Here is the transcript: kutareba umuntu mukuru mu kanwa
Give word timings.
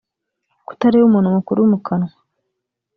kutareba 0.67 1.05
umuntu 1.07 1.35
mukuru 1.37 1.59
mu 1.71 1.77
kanwa 1.85 2.13